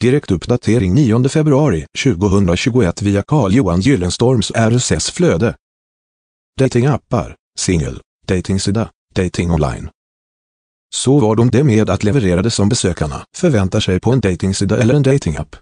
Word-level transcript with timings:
Direktuppdatering 0.00 0.94
9 0.94 1.28
februari 1.28 1.86
2021 2.04 3.02
via 3.02 3.22
Carl-Johan 3.22 3.80
Gyllenstorms 3.80 4.50
RSS-flöde. 4.50 5.54
Datingappar, 6.58 7.36
singel, 7.58 8.00
datingsida, 8.26 8.90
dating 9.14 9.50
online. 9.50 9.88
Så 10.94 11.18
var 11.18 11.36
de 11.36 11.50
det 11.50 11.64
med 11.64 11.90
att 11.90 12.04
leverera 12.04 12.42
det 12.42 12.50
som 12.50 12.68
besökarna 12.68 13.24
förväntar 13.36 13.80
sig 13.80 14.00
på 14.00 14.12
en 14.12 14.20
datingsida 14.20 14.78
eller 14.78 14.94
en 14.94 15.02
datingapp. 15.02 15.56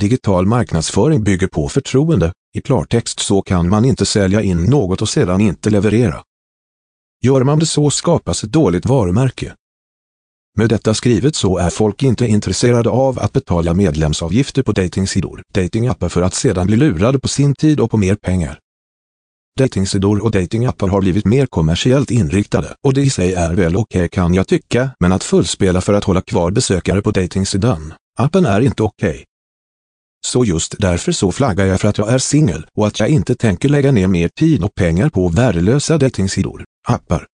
Digital 0.00 0.46
marknadsföring 0.46 1.24
bygger 1.24 1.46
på 1.46 1.68
förtroende, 1.68 2.32
i 2.54 2.60
klartext 2.60 3.20
så 3.20 3.42
kan 3.42 3.68
man 3.68 3.84
inte 3.84 4.06
sälja 4.06 4.42
in 4.42 4.64
något 4.64 5.02
och 5.02 5.08
sedan 5.08 5.40
inte 5.40 5.70
leverera. 5.70 6.22
Gör 7.24 7.44
man 7.44 7.58
det 7.58 7.66
så 7.66 7.90
skapas 7.90 8.44
ett 8.44 8.52
dåligt 8.52 8.86
varumärke. 8.86 9.54
Med 10.56 10.68
detta 10.68 10.94
skrivet 10.94 11.34
så 11.36 11.58
är 11.58 11.70
folk 11.70 12.02
inte 12.02 12.26
intresserade 12.26 12.90
av 12.90 13.18
att 13.18 13.32
betala 13.32 13.74
medlemsavgifter 13.74 14.62
på 14.62 14.72
datingsidor, 14.72 15.42
datingappar 15.54 16.08
för 16.08 16.22
att 16.22 16.34
sedan 16.34 16.66
bli 16.66 16.76
lurade 16.76 17.18
på 17.18 17.28
sin 17.28 17.54
tid 17.54 17.80
och 17.80 17.90
på 17.90 17.96
mer 17.96 18.14
pengar. 18.14 18.58
Datingsidor 19.58 20.24
och 20.24 20.30
datingappar 20.30 20.88
har 20.88 21.00
blivit 21.00 21.24
mer 21.24 21.46
kommersiellt 21.46 22.10
inriktade 22.10 22.74
och 22.86 22.94
det 22.94 23.00
i 23.00 23.10
sig 23.10 23.34
är 23.34 23.54
väl 23.54 23.76
okej 23.76 23.98
okay 23.98 24.08
kan 24.08 24.34
jag 24.34 24.48
tycka, 24.48 24.90
men 25.00 25.12
att 25.12 25.24
fullspela 25.24 25.80
för 25.80 25.94
att 25.94 26.04
hålla 26.04 26.20
kvar 26.20 26.50
besökare 26.50 27.02
på 27.02 27.10
datingsidan, 27.10 27.94
appen 28.18 28.46
är 28.46 28.60
inte 28.60 28.82
okej. 28.82 29.10
Okay. 29.10 29.24
Så 30.26 30.44
just 30.44 30.74
därför 30.78 31.12
så 31.12 31.32
flaggar 31.32 31.66
jag 31.66 31.80
för 31.80 31.88
att 31.88 31.98
jag 31.98 32.08
är 32.08 32.18
singel 32.18 32.66
och 32.76 32.86
att 32.86 33.00
jag 33.00 33.08
inte 33.08 33.34
tänker 33.34 33.68
lägga 33.68 33.92
ner 33.92 34.06
mer 34.06 34.28
tid 34.28 34.64
och 34.64 34.74
pengar 34.74 35.08
på 35.08 35.28
värdelösa 35.28 35.98
datingsidor, 35.98 36.64
appar. 36.88 37.26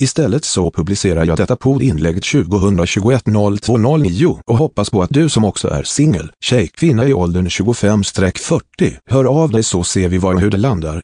Istället 0.00 0.44
så 0.44 0.70
publicerar 0.70 1.24
jag 1.24 1.36
detta 1.36 1.56
poddinlägg 1.56 2.22
2021 2.22 3.24
0209 3.60 4.40
och 4.46 4.56
hoppas 4.58 4.90
på 4.90 5.02
att 5.02 5.10
du 5.10 5.28
som 5.28 5.44
också 5.44 5.68
är 5.68 5.82
singel, 5.82 6.32
tjej, 6.40 6.68
kvinna 6.68 7.06
i 7.06 7.14
åldern 7.14 7.46
25-40, 7.46 8.60
hör 9.04 9.24
av 9.24 9.50
dig 9.50 9.62
så 9.62 9.84
ser 9.84 10.08
vi 10.08 10.18
var 10.18 10.34
och 10.34 10.40
hur 10.40 10.50
det 10.50 10.56
landar. 10.56 11.02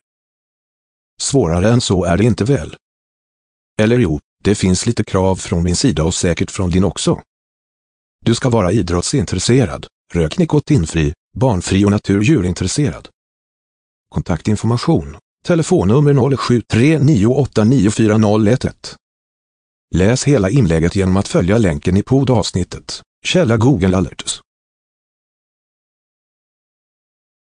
Svårare 1.21 1.69
än 1.71 1.81
så 1.81 2.05
är 2.05 2.17
det 2.17 2.25
inte 2.25 2.45
väl? 2.45 2.77
Eller 3.81 3.99
jo, 3.99 4.21
det 4.45 4.55
finns 4.55 4.87
lite 4.87 5.05
krav 5.05 5.37
från 5.37 5.63
min 5.63 5.77
sida 5.77 6.05
och 6.05 6.15
säkert 6.15 6.51
från 6.51 6.71
din 6.71 6.85
också. 6.85 7.21
Du 8.25 8.35
ska 8.35 8.51
vara 8.51 8.73
idrottsintresserad, 8.73 9.87
rök 10.13 10.39
nikotinfri, 10.39 11.13
barnfri 11.39 11.85
och 11.85 11.91
naturdjurintresserad. 11.91 13.09
Kontaktinformation 14.09 15.17
Telefonnummer 15.47 16.15
0739894011. 16.15 18.71
Läs 19.95 20.25
hela 20.25 20.51
inlägget 20.51 20.97
genom 20.97 21.17
att 21.17 21.29
följa 21.29 21.59
länken 21.59 21.97
i 21.97 22.03
poddavsnittet. 22.03 23.03
Källa 23.25 23.57
Google 23.57 23.97
Alerts. 23.97 24.42